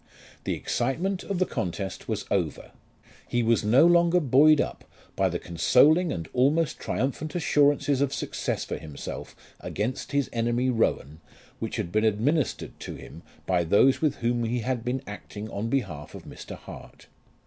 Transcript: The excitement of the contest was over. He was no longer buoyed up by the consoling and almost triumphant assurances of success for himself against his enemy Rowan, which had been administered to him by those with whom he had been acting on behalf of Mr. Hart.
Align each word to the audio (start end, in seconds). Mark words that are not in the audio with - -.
The 0.45 0.55
excitement 0.55 1.21
of 1.23 1.37
the 1.37 1.45
contest 1.45 2.07
was 2.07 2.25
over. 2.31 2.71
He 3.27 3.43
was 3.43 3.63
no 3.63 3.85
longer 3.85 4.19
buoyed 4.19 4.59
up 4.59 4.83
by 5.15 5.29
the 5.29 5.37
consoling 5.37 6.11
and 6.11 6.27
almost 6.33 6.79
triumphant 6.79 7.35
assurances 7.35 8.01
of 8.01 8.11
success 8.11 8.65
for 8.65 8.77
himself 8.79 9.35
against 9.59 10.11
his 10.11 10.27
enemy 10.33 10.71
Rowan, 10.71 11.21
which 11.59 11.75
had 11.75 11.91
been 11.91 12.03
administered 12.03 12.79
to 12.79 12.95
him 12.95 13.21
by 13.45 13.63
those 13.63 14.01
with 14.01 14.15
whom 14.15 14.43
he 14.43 14.61
had 14.61 14.83
been 14.83 15.03
acting 15.05 15.47
on 15.51 15.69
behalf 15.69 16.15
of 16.15 16.23
Mr. 16.23 16.55
Hart. 16.57 17.05